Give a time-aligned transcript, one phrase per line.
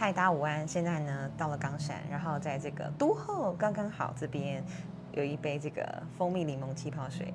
[0.00, 0.66] 嗨，大家午安！
[0.66, 4.64] 现在呢到了冈山，然后在这个都后刚刚好这边
[5.12, 7.34] 有一杯这个蜂蜜柠檬气泡水，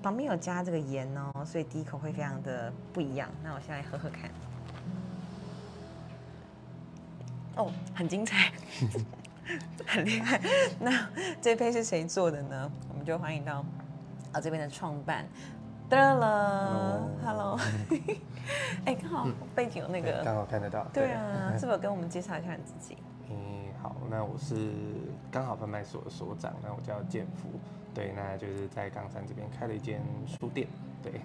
[0.00, 3.28] 旁边有加这个盐哦，所以第一口会非常的不一样。
[3.42, 4.30] 那我现在喝喝看，
[7.56, 8.52] 哦，很精彩，
[9.84, 10.40] 很厉害。
[10.78, 11.08] 那
[11.42, 12.70] 这杯是谁做的呢？
[12.90, 13.64] 我们就欢迎到
[14.30, 15.26] 啊这边的创办。
[15.88, 17.58] 得了，Hello，
[18.84, 20.84] 哎，刚好背景有那个，刚好看得到。
[20.92, 22.96] 对啊， 是否跟我们介绍一下你自己？
[23.30, 23.36] 嗯，
[23.82, 24.72] 好，那我是
[25.30, 27.48] 刚好贩卖所的所长，那我叫建福，
[27.94, 30.66] 对，那就是在冈山这边开了一间书店，
[31.02, 31.20] 对。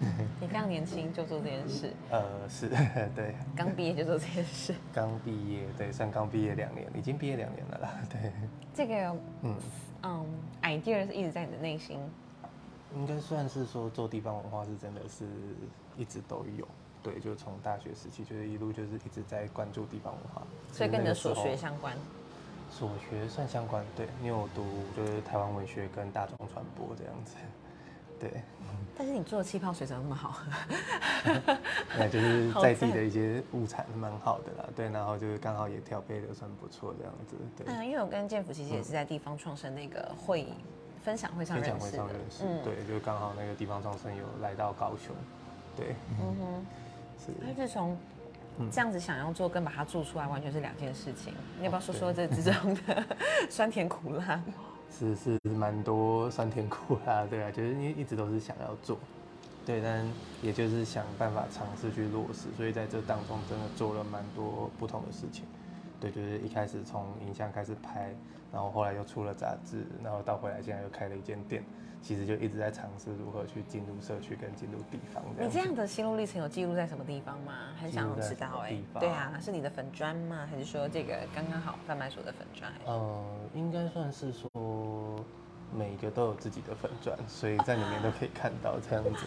[0.40, 1.92] 你非常年轻就做这件事？
[2.10, 2.70] 呃，是
[3.14, 3.34] 对。
[3.54, 4.74] 刚毕业就做这件事？
[4.94, 8.32] 刚毕业，对，算刚毕业两年，已经毕业两年了啦，对。
[8.72, 9.56] 这个，嗯
[10.04, 10.26] 嗯
[10.62, 12.00] ，idea 是一直在你的内心。
[12.94, 15.24] 应该算是说做地方文化是真的是
[15.96, 16.66] 一直都有，
[17.02, 21.96] 对，就从大学时期就是一路就是一直在关注地方文化，所以跟你的所学相关。
[22.70, 24.64] 所学算相关，对，你有读
[24.96, 27.34] 就是台湾文学跟大众传播这样子，
[28.18, 28.42] 对。
[28.96, 31.56] 但是你做的气泡水怎么那么好喝？
[31.98, 37.66] 那就是在地的一些物产蛮好的啦，对，然后就是刚好也调配的算不错这样子，对。
[37.66, 40.46] 嗯，因为我跟建福其实也是在地方创生那个会。
[41.02, 41.96] 分享会上认识，
[42.44, 45.14] 嗯，对，就刚好那个地方创生有来到高雄，
[45.76, 46.66] 对，嗯哼，
[47.18, 47.96] 是，他是从
[48.70, 51.32] 这样子想要做，跟把它做出来完全是两件事情。
[51.58, 53.04] 你要不要说说这之中的
[53.48, 54.42] 酸甜苦辣？
[54.90, 58.98] 是是蛮多酸甜苦辣，对啊，就是因为一直都是想要做，
[59.64, 60.06] 对，但
[60.42, 65.44] 也就是想办法尝试去落实，所以在这当中真的做了蛮多不同的事情。
[66.00, 68.14] 对，就是一开始从影像开始拍，
[68.50, 71.62] 然后后来又出了杂志，然后到回来现在又开了一间店，
[72.00, 75.22] 其实就一直在尝试如何去进入社区跟进入地方。
[75.38, 77.52] 你这样的心路历程有记录在什么地方吗？
[77.78, 78.74] 很想要知道哎。
[78.98, 80.48] 对啊，是你的粉砖吗？
[80.50, 82.72] 还是说这个刚刚好贩卖所的粉砖？
[82.86, 83.22] 呃，
[83.54, 84.50] 应该算是说
[85.76, 89.26] 每个都有自己的粉砖，所以在里面都可以看到这样子。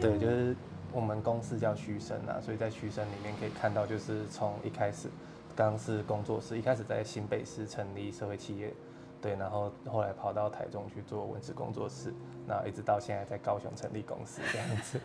[0.00, 0.56] 对，就是
[0.90, 5.10] 我们公司叫虚生啊，所以在虚生里面可以看到，就是从一开始。
[5.58, 8.72] 刚是工作室，一开始在新北市成立社会企业，
[9.20, 12.14] 对，然后后来跑到台中去做文字工作室，
[12.46, 15.00] 然后一直到现在在高雄成立公司这样子。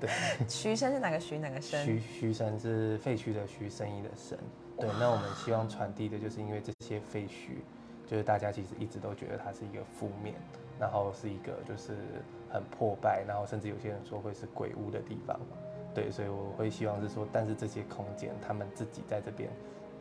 [0.00, 0.08] 对，
[0.48, 1.84] 徐生是哪个徐哪个生？
[1.84, 4.38] 徐徐生是废墟的徐，生意的生。
[4.78, 7.58] 对，那我们希望传递的就是因为这些废墟，
[8.06, 10.34] 就是大家其实一直都觉得它是一个负面，
[10.80, 11.94] 然后是一个就是
[12.48, 15.38] 很破败，然后甚至有些人说会是鬼屋的地方。
[15.98, 19.50] 对，所以我会希望是说，但是这些空间，他们自己在这边，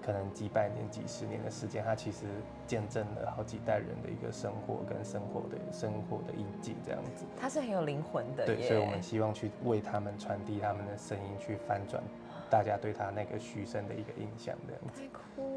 [0.01, 2.25] 可能几百年、几十年的时间，它其实
[2.67, 7.25] 见证了好几代人的一个生活跟生活的生活的印记，这样子。
[7.39, 8.45] 它是很有灵魂的。
[8.45, 12.03] 对，所以我们希望去为他们传递他们的声音，去翻转
[12.49, 15.01] 大家对他那个虚声的一个印象，这样子。
[15.01, 15.56] 太酷了。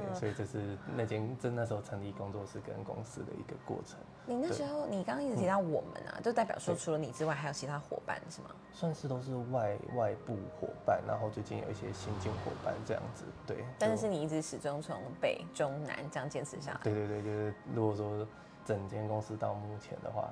[0.00, 3.98] 对，所以这是那间真那时候成立工作室跟公司的一个过程。
[4.26, 8.48] 你那时候，你刚刚一直提到我们啊，就代表说除了你之外，还有其他伙伴是吗？
[8.72, 13.24] 算是都是外外部伙伴，然后最近有一些新进伙伴这样子。
[13.46, 16.80] 对，但是你一直始终从北中南这样坚持下来。
[16.82, 18.26] 对对对，就是如果说
[18.64, 20.28] 整间公司到目前的话，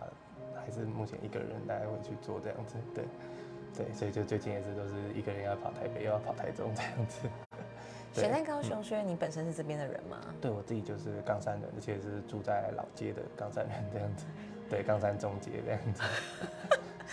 [0.54, 2.76] 还是目前一个人大概会去做这样子。
[2.94, 3.04] 对
[3.74, 7.28] 对，所以就最近也是都是一个人要跑台北，又要跑台中这样子。
[8.12, 10.18] 选在高雄，是因为你本身是这边的人吗？
[10.40, 14.24] 对我自己就是冈山人，而且是住在老街的冈山人这样子。
[14.68, 16.02] 对，冈山中街这样子。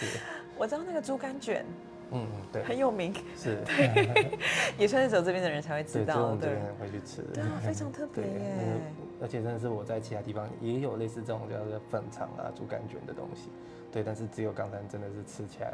[0.57, 1.65] 我知道那个猪肝卷，
[2.11, 3.13] 嗯对，很有名。
[3.37, 3.57] 是，
[4.77, 6.35] 也算是走这边的人才会知道。
[6.35, 7.21] 对，这边人会去吃。
[7.33, 8.55] 对啊，非常特别耶。
[9.21, 13.49] 而且真的是我在其他地方也有类似这种叫做粉肠啊、猪肝卷的东西。
[13.91, 15.73] 对，但是只有冈山真的是吃起来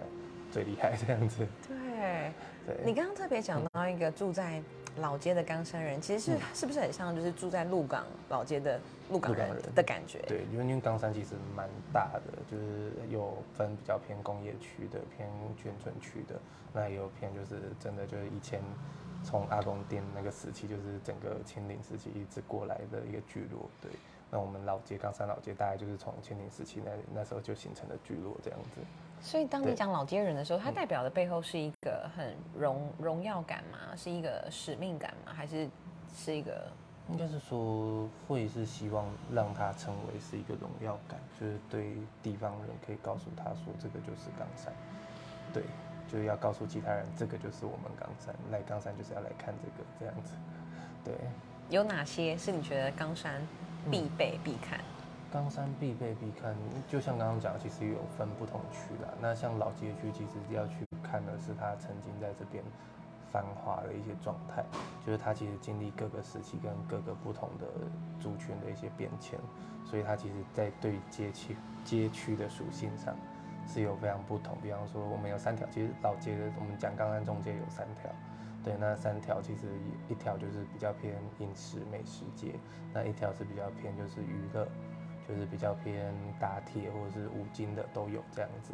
[0.52, 1.46] 最厉害这样子。
[1.68, 2.31] 对，
[2.66, 2.78] 对。
[2.84, 4.62] 你刚刚特别讲到一个住在。
[4.98, 8.80] 老街的冈山人其实是是不是很像就是住在鹿港老街的
[9.10, 10.20] 鹿港人的感觉？
[10.28, 16.40] 对，因为因为冈山其实蛮大的，就是有分比较偏工业区的，偏眷村区的，
[16.74, 18.62] 那也有偏就是真的就是以前
[19.24, 23.70] 从阿公店那个时期，就是整个清领时期一直过来的一个聚落。
[23.82, 23.91] 对，
[24.32, 28.82] 那我们老街冈山老街大概就是从清领时期那那时候就形成了聚落这样子。
[29.26, 33.80] 所以，当你讲老街人的时候，它代表的背后是一个很荣荣耀感吗？
[33.98, 35.34] 是一个使命感吗？
[35.36, 35.68] 还是
[36.16, 36.68] 是一个？
[37.10, 44.72] 应该是说，会是希望让它成为是一个荣耀感，就是对地方人可以告诉他说，这个就是冈山，
[45.52, 45.64] 对，
[46.08, 50.34] 就是要告诉其他人，这个就是我们冈山，来冈山就是要来看这个这样子，
[51.04, 51.14] 对。
[51.70, 53.42] 有哪些是你觉得冈山
[53.90, 54.80] 必备必看？
[55.35, 56.55] 冈山必备必看，
[56.87, 59.11] 就像刚刚讲，其实有分不同区啦。
[59.20, 62.64] 那像老街区，其实要去看的是他曾经在这边
[63.34, 64.64] 繁华的一些状态，
[65.05, 67.67] 就是它其实经历各个时期跟各个不同的
[68.17, 69.37] 族群的一些变迁，
[69.84, 73.14] 所以它其实在对街区街区的属性上
[73.67, 74.58] 是有非常不同。
[74.64, 78.09] 比方说，我们有三条，其实老街的我们讲刚刚中街有三条，
[78.64, 79.67] 对，那三条其实
[80.08, 82.58] 一条就是比较偏饮食美食街，
[82.93, 84.66] 那一条是比较偏就是娱乐，
[85.28, 88.74] 就是比较偏打铁或者是五金的都有这样子。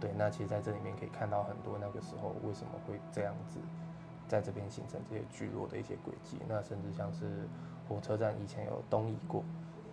[0.00, 3.60] 对，那其实在这里面可以看到很多那个时候为什么会这样子，
[4.26, 6.38] 在这边形成这些聚落的一些轨迹。
[6.48, 7.48] 那甚至像是
[7.88, 9.44] 火车站以前有东移过，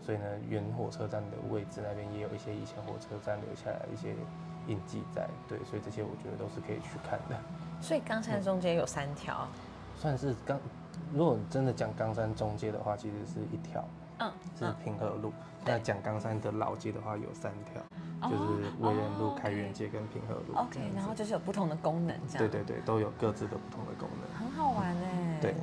[0.02, 4.16] 所以呢，原火车站的位置那边也有一些以前火车站留下来一些
[4.68, 5.30] 印记在。
[5.48, 7.40] 对，所以这些我觉得都是可以去看的。
[7.80, 9.48] 所以冈山中间有三条，
[9.96, 10.60] 算是冈。
[11.14, 13.84] 如果真的讲冈山中街的话，其实是一条，
[14.20, 15.34] 嗯，是平和路。
[15.66, 17.82] 那讲冈山的老街的话，有三条。
[18.30, 20.54] 就是威仁路、开元街跟平和路。
[20.56, 22.50] OK，然后就是有不同的功能，这样。
[22.50, 24.38] 对对对，都有各自的不同的功能。
[24.38, 25.38] 很好玩哎。
[25.42, 25.56] 对。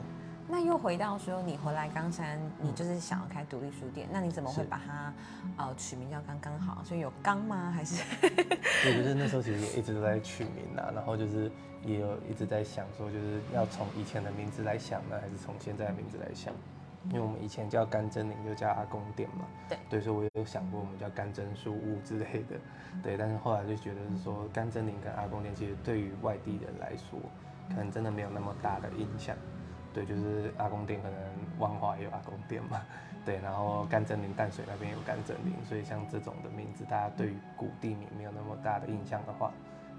[0.49, 5.13] 那又回到说，你回来冈山，你就是想要开独立书店，那你怎么会把它
[5.57, 6.83] 呃取名叫刚刚好？
[6.85, 7.73] 所以有刚吗？
[7.75, 8.03] 还是？
[8.85, 11.51] 对，就是那时候其实也一直都在取名啊，然后就是
[11.85, 16.55] 也有一直在想说，就是要从以前的名字来想呢，还是从现在的名字来想？
[17.09, 19.45] 因为我们以前叫甘真林，就叫阿公店嘛。
[19.69, 19.79] 对。
[19.89, 22.57] 对，所以我也有想过，我们叫甘真书屋之类的。
[23.03, 27.19] 对，但是后来就觉得是说，甘真林跟阿公店其实对于外地人来说，
[27.69, 29.37] 可能真的没有那么大的印象。
[29.93, 31.19] 对，就是阿公店可能
[31.59, 32.81] 万华也有阿公店嘛。
[33.25, 39.53] 对，然后甘蔗林淡水那边有甘蔗林，所以像这种的名字，大家对于古地名没有那么大的印象的话，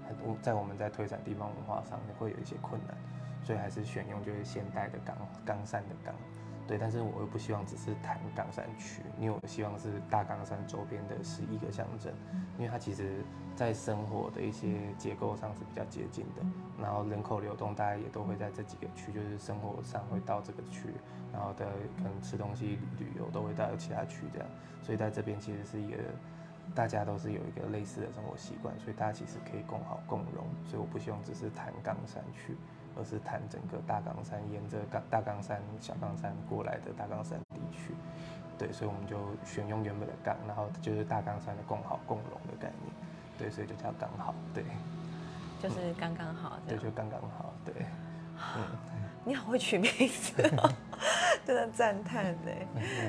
[0.06, 2.96] 很在我们在推展地方文化上会有一些困难，
[3.44, 6.14] 所以还是选用就是现代的冈冈山的冈。
[6.68, 12.12] 对，但是我又不希望只是谈冈山区，因为我希望是大冈山周边的十一个乡镇，
[12.58, 13.24] 因为它其实
[13.56, 16.42] 在生活的一些结构上是比较接近的，
[16.78, 20.90] 然后人口流动大家也都会在这几个区，就是生活上会到这个区，
[21.32, 21.64] 然后的
[21.96, 24.46] 可能吃东西、旅游都会到其他区这样，
[24.82, 25.96] 所以在这边其实是一个
[26.74, 32.54] 大家都是有一个类似的生活习惯，所以大家其实可以共好共荣，所以我不希望只是谈冈山区。
[32.98, 37.94] 而是谈整个大冈山，沿着大大冈山、小冈山过来的大冈山地区，
[38.58, 42.92] 对，所以我们就选用原本的冈，然后就是大冈山的共好共荣的概念，
[43.38, 44.64] 对，所以就叫刚好，对，
[45.60, 47.86] 就是刚刚好，对，就刚刚好，对，
[48.56, 48.66] 嗯，
[49.28, 50.32] 你好会取名字。
[51.46, 52.50] 真的赞叹呢，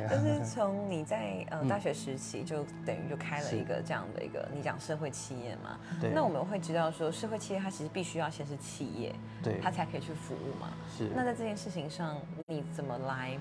[0.09, 5.79] 就是从你在呃大学时期就等于就开了一个这样的一个你讲社会企业嘛，
[6.13, 10.73] 那我们会知道说社会企业它其实必须要先是企业，对，它才可以去服务嘛。
[10.97, 11.09] 是。
[11.15, 12.17] 那在这件事情上，
[12.47, 13.37] 你怎么来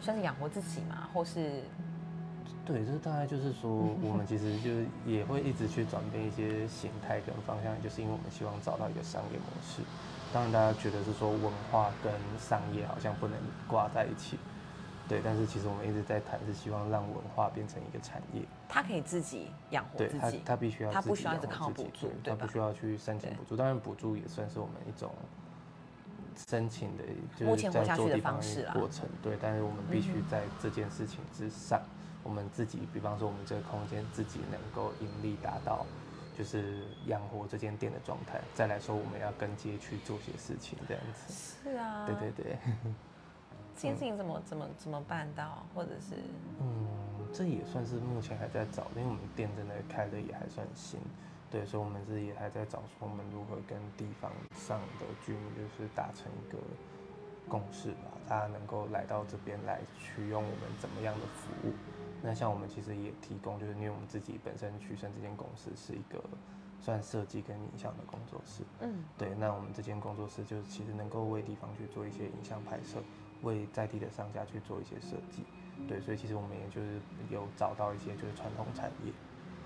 [0.00, 1.62] 算是养活自己嘛，或是？
[2.64, 3.70] 对，这大概就是说，
[4.02, 9.82] 我们其实就是也会一直去转变一些形态跟方向，就是因为我们希望找到一个商业模式。
[10.32, 13.36] 当然，大家觉得是说文化跟商业好像不能
[13.66, 14.38] 挂在一起，
[15.08, 15.20] 对。
[15.24, 23.56] 但是其实我们一直在谈，是希望让文化变成一个产业，它可以自己养活自己，它必须要，它不需要一直靠补助，它不需要去申请补助。
[23.56, 25.10] 当然，补助也算是我们一种
[26.48, 27.02] 申请的，
[27.36, 29.36] 就是在做地方的过程，对。
[29.42, 31.82] 但是我们必须在这件事情之上，
[32.22, 35.86] 我们自己，比方说我们这个空间自己能够盈利达到。
[36.38, 41.34] 就是养活这间店的状态，再来说我们要跟街去做些事情，这样子。
[41.34, 42.06] 是啊。
[42.06, 42.56] 对对对。
[43.76, 46.14] 这件事情怎么怎么怎么办到，或者是？
[46.58, 46.86] 嗯，
[47.30, 50.98] 这也算是目前还在找，因为我们店真的开的也还算新，
[51.50, 56.58] 对，所以我们是也还在找，说我们如何跟地方上的居民就是达成一个
[57.50, 61.72] 共识吧，大家能够来到这边来取用我们怎么样的服务。
[62.22, 66.22] 那像我们其实也提供，就是因为我们自己本身屈生这间公司是一个
[66.80, 72.98] 算设计跟影像的工作室，嗯，对，那我们这间工作室就是其实能够为地方去做一些影像拍摄，
[73.42, 75.44] 为在地的商家去做一些设计，
[75.88, 77.00] 对，所以其实我们也就是
[77.30, 79.12] 有找到一些就是传统产业，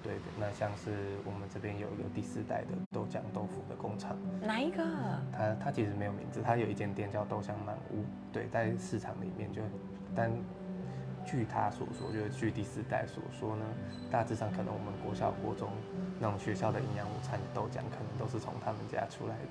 [0.03, 4.85] 对，那像是我们这边有一个第四代的豆浆豆腐的工厂，哪一个？
[5.33, 9.61] 它它其实没有名字，它有一间店叫豆浆满屋，对，在市场里面就
[10.15, 10.33] 但。
[11.25, 13.65] 据他所说，就是据第四代所说呢，
[14.11, 15.71] 大致上可能我们国小、国中
[16.21, 19.49] 那种学校的营养午餐豆浆，可能都是从他们家出来的。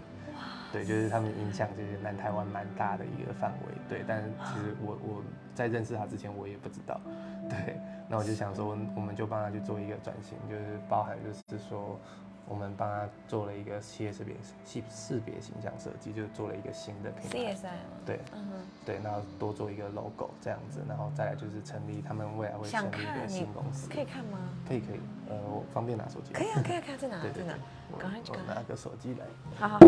[0.71, 3.73] 对，就是他们影响就是南台湾蛮大的一个范围。
[3.87, 6.99] 对，但其实我我在认识他之前，我也不知道。
[7.47, 7.75] 对，
[8.07, 11.99] 那我就想说，我们就帮他去做一个转型，就是包含就是说，
[12.47, 14.35] 我们帮他做了一个企业识别
[14.65, 17.37] 识识别形象设计，就做了一个新的品牌。
[17.37, 17.97] CSI 吗？
[18.05, 18.53] 对，嗯哼，
[18.85, 23.89] 对，然后多做一个 logo 这样子，然后再来就是成立他们未来会成立一个新公司。
[23.89, 24.37] 可以看吗？
[24.67, 26.33] 可以可以，呃，我方便拿手机。
[26.33, 27.15] 可以啊，可以啊，可以啊，在哪？
[27.15, 27.55] 在哪对对对？，
[27.91, 29.25] 我 赶快我拿个手机来。
[29.57, 29.79] 好好，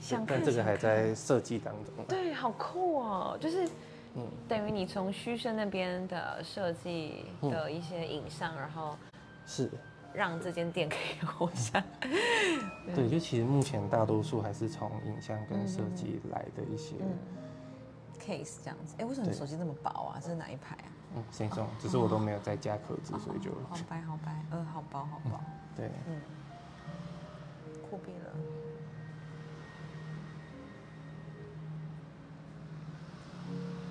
[0.00, 2.04] 想看但这个还在设计当中呢。
[2.08, 3.36] 对，好酷哦！
[3.38, 3.68] 就是
[4.16, 8.96] 嗯，等于你从虚生那边的设计的一些影像，然后
[9.46, 9.70] 是，
[10.12, 11.84] 让这间店可以活下来。
[12.94, 17.16] 对，就其实目前大多数还是从影像跟设计来的一些，嗯
[18.18, 18.94] case 这样子。
[18.98, 20.18] 哎，为什么你手机这么薄啊？
[20.20, 20.88] 这是哪一排啊？
[21.16, 25.40] 嗯，先送，只是我都没有再加壳子，所以就哦好白好白，呃，好薄好薄，
[25.76, 26.20] 对，嗯，
[27.88, 28.30] 酷毙了。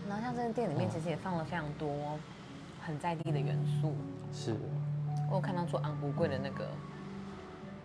[0.07, 2.17] 然后像这个店里面，其实也放了非常多
[2.81, 3.93] 很在地的元素。
[4.33, 4.55] 是，
[5.29, 6.67] 我有看到做昂古贵的那个，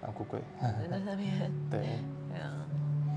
[0.02, 1.80] 安菇贵，在那边， 对，
[2.30, 2.50] 对啊，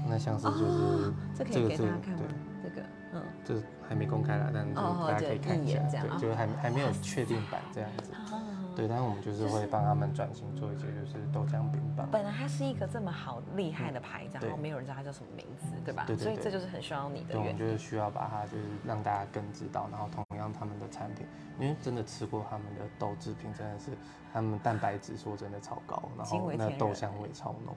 [0.07, 2.19] 那像是就是哦这可以给大家看吗？
[2.19, 2.69] 对，？
[2.69, 2.81] 这个，
[3.13, 3.55] 嗯，这
[3.87, 8.53] 还没公开啦，但大家可以看一下对，就是还还没有确定版这样子，啊。
[8.75, 16.03] 对，但是我们就是会帮他们转型做一些就是豆浆饼棒，本来它是一个这么好厉害的牌子，然后没有人知道它叫什么名字，对吧？
[16.05, 21.27] 对对对所以这就是很需要你的对，就是需要把它就是让大家更知道，然后同样他们的产品，
[21.59, 23.91] 因为真的吃过他们的豆制品，真的是
[24.33, 27.75] 他们蛋白质说真的超高，然后那豆香味超浓，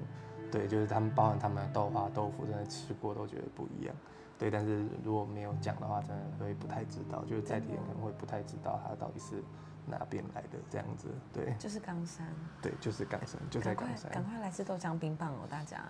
[0.50, 3.94] 对，就是他们包含他们的豆花豆腐，真的吃过都觉得不一样。
[4.38, 9.42] 对，但是如果没有讲的话，真的会不太知道，就是在地人可能会不太知道它到底是
[9.86, 11.08] 哪边来的这样子。
[11.30, 12.26] 对，就是冈山，
[12.62, 14.10] 对，就是冈山，就在冈山。
[14.10, 15.84] 赶快来吃豆浆冰棒哦，大家。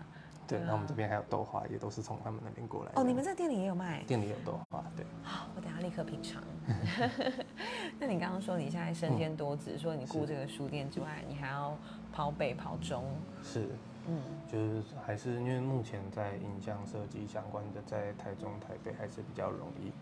[0.50, 3.00] 对，那我们这边还有豆花，也都是从他们那边过来的。
[3.00, 4.02] 哦，你们在店里也有卖？
[4.02, 5.06] 店里有豆花，对。
[5.22, 6.42] 好，我等下立刻品尝。
[8.00, 11.76] 那你刚刚说你现在身兼多职，说你顾这个书店之外，你还要
[12.12, 13.04] 跑北跑中，
[13.44, 13.68] 是，
[14.08, 19.92] 嗯，就是还是因为目前在影像设计相关的，在台中、台北还是比较容易。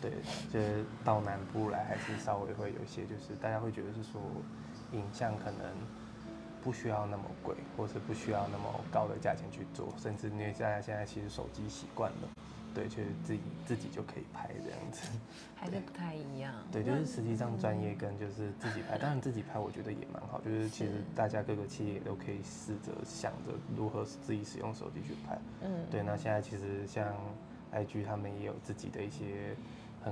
[0.00, 0.12] 对，
[0.50, 4.20] 就是到南部来还是稍微会有一些，就是大家会觉得是说
[4.92, 5.60] 影像可能
[6.68, 12.28] 不需要那么贵，或是不需要那么高的价钱去做，甚至因为大家现在其实手机习惯了，
[12.74, 15.08] 对，就是自己自己就可以拍这样子。
[15.56, 16.52] 还是不太一样。
[16.70, 25.38] 对，就是实际上专业跟就是自己拍，当然自己拍我觉得也蛮好，就是其实大家各个企业也都可以试着想着如何自己使用手机去拍。
[25.62, 27.16] 嗯，对，那现在其实像
[27.72, 29.56] IG 他们也有自己的一些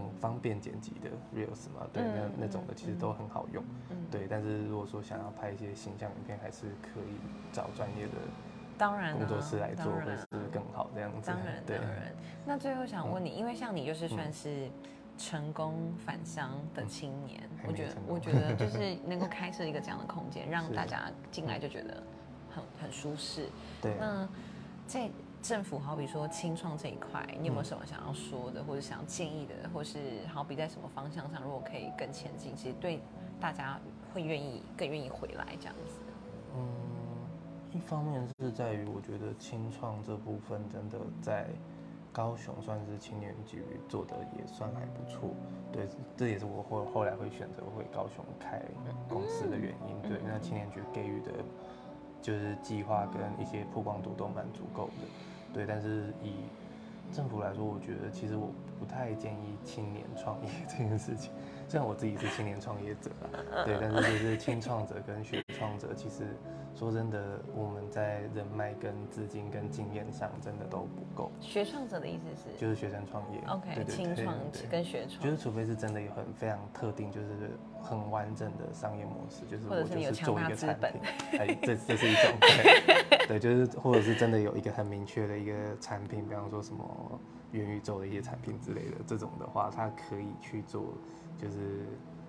[0.00, 3.62] 很方便剪辑的 Reels 嘛，对，嗯那那种的其实都很好用。
[3.90, 7.16] 嗯对，但是如果说想要拍一些形象影片，还是可以
[7.52, 8.12] 找专业的
[8.78, 11.30] 当然啊工作室来做，会是更好这样子。
[11.30, 12.12] 当然，当，然。
[12.44, 14.70] 那最后想问你，因为像你就是算嗯是
[15.18, 22.02] 成功返乡的青年，还我觉得我觉得就是能够开设一个这样的空间， 让大家进来就觉得
[22.50, 23.48] 很很舒适。
[23.80, 23.96] 对。
[23.98, 24.28] 那
[24.86, 25.10] 在
[25.46, 33.00] 政府好比说清创这一块，你有嗯没有什么想要说的，或者想要建议的，或是好比在什么方向上，如果可以更前进，其实对
[33.38, 33.78] 大家
[34.12, 36.00] 会愿意更愿意回来这样子。
[36.56, 36.66] 嗯，
[37.72, 41.46] 一方面是在于我觉得清创这部分真的在
[42.12, 45.30] 高雄算是青年局做的也算还不错，
[45.70, 45.86] 对，
[46.16, 48.60] 这也是我后后来会选择回高雄开
[49.08, 50.10] 公司的原因。
[50.10, 51.30] 对，那青年局给予的
[52.20, 55.06] 就是计划跟一些曝光度都蛮足够的，
[55.56, 56.34] 对，但是以
[57.10, 61.32] 政府来说，我觉得其实我不太建议青年创业这件事情。
[61.66, 63.10] 虽然我自己是青年创业者
[63.52, 66.24] 啊，对，但是就是青创者跟学创者，其实
[66.76, 71.32] 说真的，我们在人脉、跟资金、跟经验上真的都不够。
[71.40, 77.50] 学创者的意思是就是学生创业，OK，对对青创对跟学创，就是除非是真的有很非常特定，就是
[77.82, 81.00] 很完整的商业模式，就是我就是做一个产品，
[81.40, 82.95] 哎，这这是一种，对，
[83.26, 90.94] 对，就是或者是真的有一个很明确的一个产品，比方说什么元宇宙的一些产品之类的，这种的话，它可以去做
[91.36, 91.86] 就是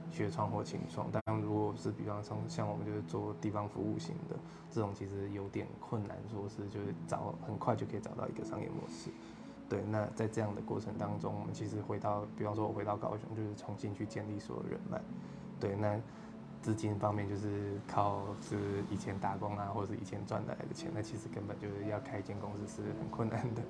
[0.10, 1.08] 学创或轻创。
[1.12, 4.36] 但，如果是比方说像我们就是做地方服务型的
[4.72, 9.12] 这种，其实有点困难，说是就是找很快就可以找到一个商业模式。
[9.70, 15.00] 对，那在这样的过程当中，我们其实回到，比方说我回到高雄，就是重新去建立所有人脉。
[15.60, 16.00] 对，那
[16.62, 23.62] 资金方面就是靠是以前打工啊，或者是以前赚来的钱，那其实根本就是要开一间公司是很困难的。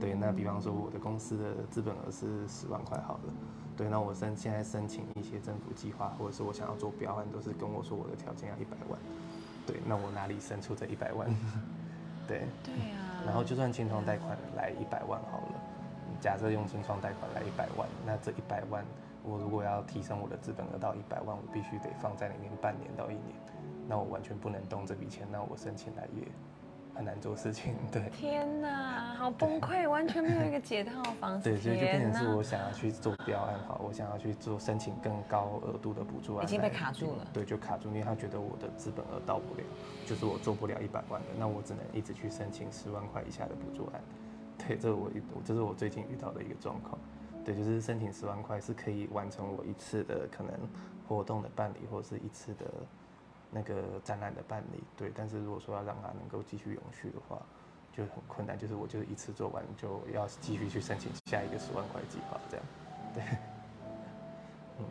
[0.00, 3.32] 对，那比方说我的公司的资本额是十万块好了，
[3.76, 8.98] 对，那我申现在申请一些政府计划，或者是我想要做标案，都是跟我说我的条件要一百万。
[9.66, 11.28] 对，那我哪里生出这一百万？
[12.26, 15.60] 对，对啊，然后就算清创贷款来一百万好了，
[16.20, 18.84] 假设用清创贷款来一百万，那这一百万，
[19.28, 23.36] 我如果要提升我的资本额到一百万，我必须得放在里面半年到一年。
[23.86, 26.22] 那我完全不能动这笔钱，那我申请来也
[26.94, 27.74] 很难做事情。
[27.92, 31.44] 对，天哪，好崩溃，完全没有一个解套方式。
[31.44, 37.26] 对，所以就变成是我想要去做标案，好，我想要去做申请更高额度的补助案，已经被卡住了。
[37.32, 39.64] 对，就卡住，因为他觉得我的资本额到不了，
[40.06, 44.00] 就是我做不了一百万的，那我只能一直去申请十万块以下的补助案。
[44.58, 46.98] 对，这是我一，这是我最近遇到的一个状况。
[47.48, 50.52] 对，就是申请十万块是可以完成我一次的可能
[51.08, 52.66] 活动的办理，或者是一次的
[53.50, 54.84] 那个展览的办理。
[54.98, 57.40] 对，但是如果说要让它能够继续永续的话，
[57.90, 58.58] 就很困难。
[58.58, 62.66] 就是我就是一次做完就要继续去申请下一个十万块计划，这样。
[63.14, 63.24] 对，
[64.80, 64.84] 嗯，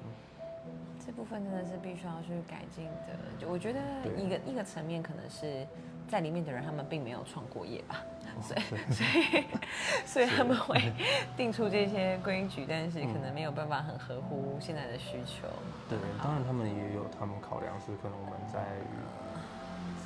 [1.06, 3.16] 这部分真的是必须要去改进的。
[3.38, 3.80] 就我觉得
[4.18, 5.64] 一个一个层面可能是
[6.08, 8.04] 在里面的人他们并没有创过业吧。
[8.42, 9.46] 所以，所以，
[10.06, 10.94] 所以他们会
[11.36, 15.48] 定出这些规矩，但是可能没有办法很合乎现在的需求。
[15.90, 18.60] 对，当然他们也有他们考量，是可能我们在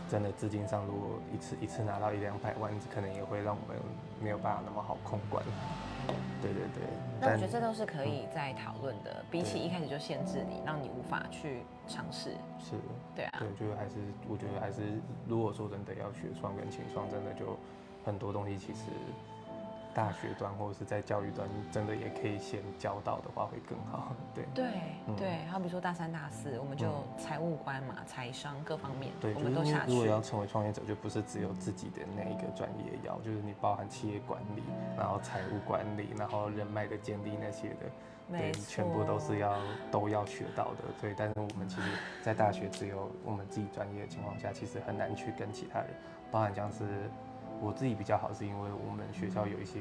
[0.09, 3.81] 真的资金上，如果一次一次拿到一两百万，可能也会让我们
[4.21, 5.43] 没有办法那么好控管。
[6.41, 6.83] 对对对。
[7.19, 12.31] 那我觉得这都是可以再讨论的，比起一开始就限制你，让你无法去尝试。
[12.59, 12.75] 是。
[13.15, 13.39] 对啊。
[13.39, 13.95] 对，就还是
[14.27, 14.81] 我觉得还是，
[15.27, 17.57] 如果说真的要学创跟轻创，真的就。
[18.03, 18.81] 很多东西其实
[19.93, 24.15] 大学端或者是在教育端，真的也可以先教到的话会更好。
[24.33, 24.65] 对对
[25.17, 29.91] 对，好比说大三大四，我们就财务官嘛，财商各方面，对，我们都下去。
[29.91, 34.63] 如果要成为创业者，就不是只有自己的那一个专业要，就是你包含企业管理，
[34.97, 37.85] 然后财务管理，然后人脉的建立那些的，
[38.29, 39.57] 对，全部都是要
[39.91, 40.77] 都要学到的。
[41.01, 41.89] 所以，但是我们其实，
[42.21, 45.89] 在大学只有我们自己专业的情况下，其实很难去跟其他人，
[46.31, 46.85] 包含像是。
[47.61, 49.79] 我自己比较好，是因为我们学校有一些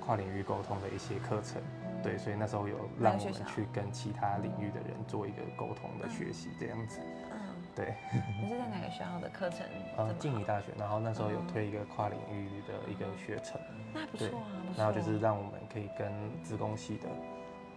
[0.00, 1.60] 跨领域沟通的一些课程，
[2.02, 7.00] 对，所以那时候有让我们去跟其他领域的人做一个沟通的学习，这样子。
[7.30, 7.38] 嗯，
[7.74, 7.94] 对。
[8.40, 9.66] 你是在哪个学校的课程？
[9.96, 10.72] 呃，静宜大学。
[10.78, 13.60] 然后那时候有推一个跨领域的一个学程，
[13.92, 16.10] 那不错啊，然后就是让我们可以跟
[16.42, 17.08] 自工系的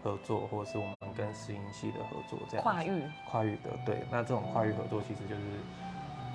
[0.03, 2.63] 合作，或者是我们跟实营系的合作，这样。
[2.63, 3.03] 跨域。
[3.25, 4.03] 跨域的，对。
[4.11, 5.41] 那这种跨域合作其实就是。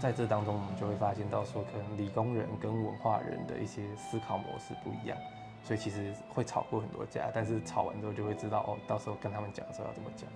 [0.01, 5.17] 在这当中，我们就会发现到说，可能理工人跟文化人的一些思考模式不一样，
[5.63, 7.31] 所以其实会吵过很多架。
[7.33, 10.29] 但是吵完之后，就会知道哦，到时候跟他们讲的时候要怎么讲。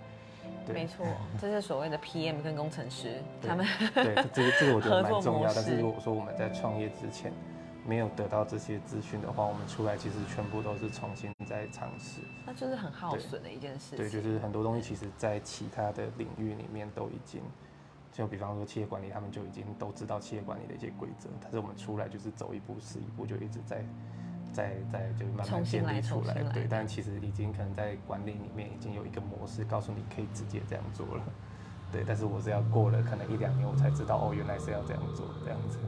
[0.65, 1.05] 对，没错，
[1.38, 5.53] 这是所谓的 PM 跟工程师他们对这个这个我觉得 蛮重要。
[5.53, 7.31] 但是如果说我们在创业之前
[7.85, 13.97] 没有得到这些资讯的话，我们出来其实全部都是重新在尝试，那就是很耗损的一件事。
[13.97, 17.42] 对，就是很多东西其实在其他的领域里面都已经。
[18.18, 23.85] 就比方说企业管理，他们就已经都知道企业管理的一些规则，但是我们出来就是走一步是一步，就一直在
[24.52, 26.35] 在在就慢慢建立出来。
[26.52, 31.22] 对，但其实已经可能在管理里面已经有一个模式，告诉你可以直接这样做了。
[31.92, 35.78] 对，但是我是要过了可能一两年，我才知道哦，原来是要这样做这样子。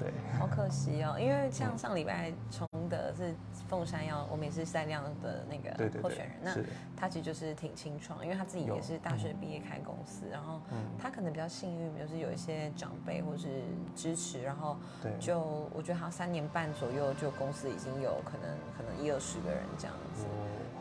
[0.00, 3.34] 对，好可惜哦，因为像上礼拜从的是
[3.68, 6.56] 凤山要，我们也是三亮的那个候选人，那
[6.96, 10.60] 他其实就是挺清创，因为他自己也是大学毕业开公司，然后
[10.98, 13.62] 他可能比较幸运，就是有一些长辈或是
[13.94, 14.76] 支持，然后
[15.18, 20.26] 就我觉得他三年半左右就公司已经有可能可能一二十个人这样子，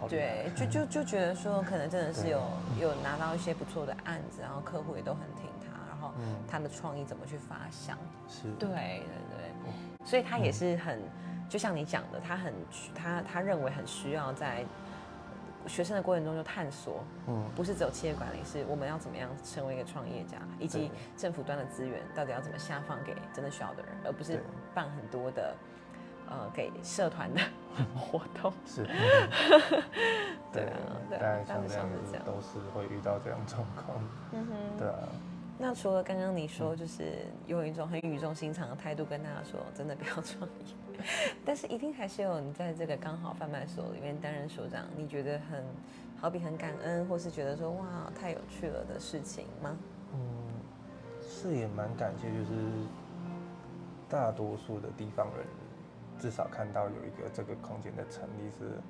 [0.07, 2.41] 对，就就就觉得说可能真的是有
[2.79, 5.73] 有拿到一些不错的案子，然后客户也都很挺他。
[6.19, 7.97] 嗯，他的创意怎么去发想？
[8.27, 9.07] 是，对对
[9.63, 10.99] 对，所以他也是很，
[11.53, 12.51] 就像你讲的，他很
[12.95, 14.65] 他他认为很需要在
[15.67, 25.55] 学生的过程中就探索，嗯，不是只有企业管理，是我们要怎么样成为一个创业家，以及政府端的资源到底要怎么下放给真的需要的人，而不是办很多的
[26.27, 27.39] 呃给社团的
[27.95, 28.51] 活动。
[28.65, 28.83] 是，
[30.51, 34.03] 对啊，大概像这样子都是会遇到这样状况。
[34.31, 35.07] 嗯哼，对啊。
[35.63, 41.05] 那除了刚刚你说，就是用一种很语重心长的态度跟大家说，真的不要创业，
[41.45, 45.63] 但是一定还是有你在这个刚好贩卖所里面担任所长，你觉得很
[46.17, 49.77] 好比很感恩，或是觉得说哇太有趣了的事情吗？
[50.13, 50.19] 嗯，
[51.21, 52.53] 是也蛮感谢，就是
[54.09, 55.47] 大多数的地方人
[56.19, 58.81] 至少看到有一个这个空间的成立是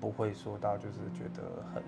[0.00, 1.42] 不会说到就是觉得
[1.74, 1.82] 很。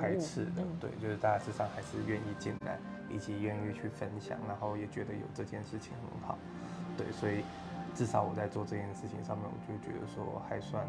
[0.00, 2.76] 排斥的，对，就是大家至少还是愿意进来，
[3.10, 6.38] 以及愿意去分享，然后也觉得有这件事情很好，
[6.96, 7.44] 对，所以
[7.94, 10.86] 至少我在做这件事情上面，我就觉得说还算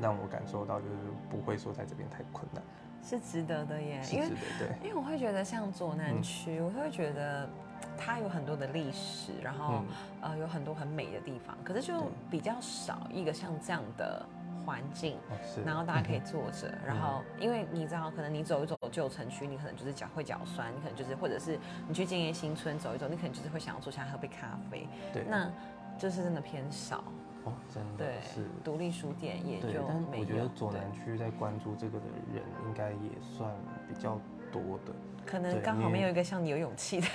[0.00, 0.94] 让我感受到，就是
[1.28, 2.62] 不会说在这边太困难，
[3.02, 4.28] 是值得的耶，因为
[4.58, 7.48] 对，因为我会觉得像左南区，我会觉得
[7.96, 9.82] 它有很多的历史，然后
[10.20, 14.26] 呃有很多很美的地方，可是就比较少一个像这样的。
[14.64, 25.50] 环境，哦是，然后大家可以坐着，然后因为你知道，可能你走一走旧城区，你可能就是脚会脚酸，你可能就是或者是你去建业新村走一走，你可能就是会想要坐下来喝杯咖啡，对，那
[25.98, 27.02] 就是真的偏少。
[27.44, 28.46] 哦，真的对，是。
[28.62, 30.22] 独立书店也，就但没有。
[30.22, 33.50] 我觉得左南区在关注这个的人，应该也算
[33.88, 34.20] 比较
[34.52, 34.92] 多的。
[35.24, 37.06] 可能刚好没有一个像你有勇气的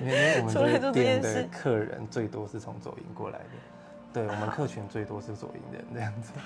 [0.00, 3.44] 因为因为我们出来这个做这的事客人最多是从左营过来的，
[4.12, 6.32] 对我们客群最多是左营人这样子。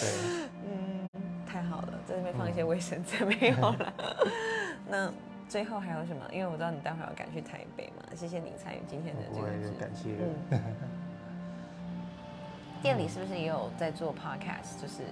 [0.00, 1.08] 对，嗯，
[1.46, 3.92] 太好了，在这边放一嗯些卫生纸没有了。
[4.88, 5.12] 那
[5.48, 6.24] 最后还有什么？
[6.32, 10.10] 因为我知道你待会儿要赶去台北嘛，谢谢你参与今天的这我也个直感谢。
[10.50, 10.60] 嗯，
[12.82, 14.80] 店里是不是也有在做 podcast？
[14.80, 15.02] 就是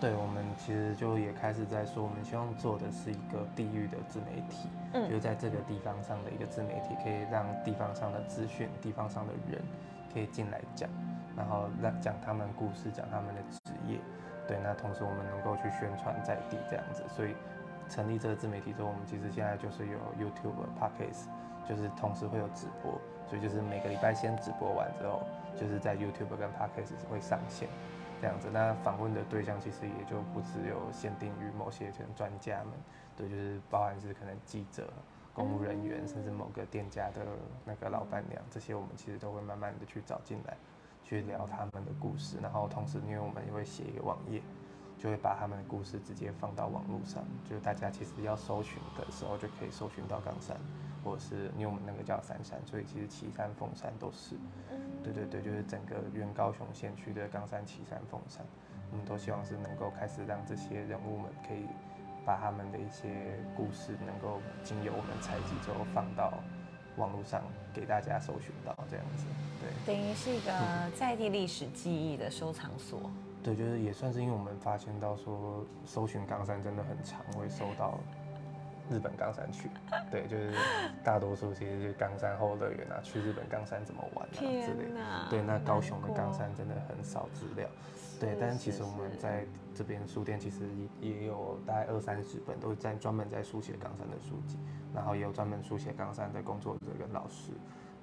[0.00, 9.60] 对，我们其实就也开始在说，我们希望做的是一个地域的自媒体，嗯就是在这个地方上的一个自媒体，可以让地方上的资讯、地方上的人
[10.12, 10.88] 可以进来讲，
[11.36, 13.98] 然后让讲他们故事，讲他们的职业。
[14.46, 17.34] 对，那同时我们能够去宣传在地这样子，所以
[17.88, 21.26] 成立这个自媒体之后，我们其实现在就是有 YouTube、Podcast，
[21.68, 25.22] 就是同时会有直播，所以就是每个礼拜先直播完之后，
[25.54, 27.68] 就是在 YouTube 跟 Podcast 会上线。
[28.20, 32.72] 这样子，那访问的对象其实也就不只有限定于某些专家们，
[33.16, 34.92] 对，就是包含是可能记者、
[35.38, 37.24] 公务人员，甚至某个店家的
[37.64, 40.56] 那个老板娘，这些我们其实都会慢慢的去找进来，
[41.04, 44.42] 去聊他们的故事，然后同时因为我们也会写一个网页，
[44.98, 50.56] 就会把他们的故事直接放到网络上，就是大家其实要搜寻的时候就可以搜寻到冈山，
[51.04, 54.34] 或者是因为我们那个叫三山，所以其实岐山、凤山都是。
[55.04, 58.44] 对对对，就是整个原高雄县区的冈山、岐山、凤山，
[58.90, 61.68] 我们都希望是能够开始让这些人物们可以
[62.28, 63.08] 把他们的一些
[63.56, 66.34] 故事，能够经由我们采集之后放到
[66.98, 69.24] 网络上给大家搜寻到这样子。
[69.62, 70.52] 对等于是一个
[70.94, 73.10] 在地历史记忆的收藏所。
[73.42, 77.98] 对，就是也算是因为我们发现到说，搜寻冈山真的很长会搜到
[78.90, 79.70] 日本冈山去。
[80.10, 80.52] 对，就是
[81.02, 85.00] 大多数其实是冈山后乐园啊，去日本冈山怎么玩啊之类的。
[85.00, 87.66] 哪对，那高雄的冈山真的很少资料。
[88.20, 90.66] 对，但是其实我们在这边书店其实
[91.00, 94.58] 也也有大概二三十本，都是在专门在书写冈山的书籍，
[94.92, 97.52] 然后也有专门书写冈山的工作者跟老师。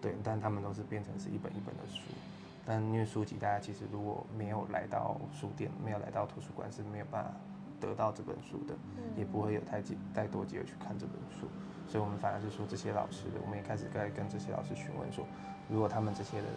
[0.01, 2.01] 对，但他们都是变成是一本一本的书。
[2.65, 7.31] 但因为书籍，大家其实如果没有来到书店，没有来到图书馆，是没有办法
[7.79, 8.73] 得到这本书的，
[9.15, 11.47] 也不会有太机太多机会去看这本书。
[11.87, 15.25] 所以我们反而是说，这些老师，我们也开始在跟这些老师询问说，
[15.69, 16.47] 如果他们这些的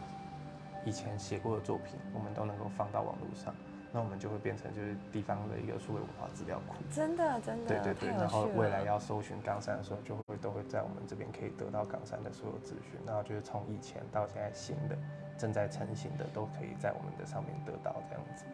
[0.85, 3.55] 以前写过的作品，我们都能够放到网络上，
[3.93, 6.75] 那我们就会变成就是地方的一个数位文化资料库。
[6.91, 14.97] 真的真的对对对，然后未来要搜寻冈山的时候，就会都会在我们这边可以得到冈山的所有资讯，然后就是从以前到现在新的
[15.37, 18.45] 正在成型的，都可以在我们的上面得到这样子。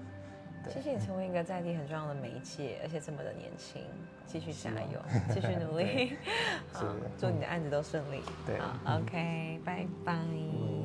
[0.65, 3.83] 对谢谢你成为一个在地很重要的媒介，而且这么的年轻，
[4.27, 6.17] 继续加油，继续 努力。
[6.73, 8.23] 好是，祝你的案子都顺利。
[8.47, 10.15] 对好，OK，拜拜。
[10.15, 10.84] 嗯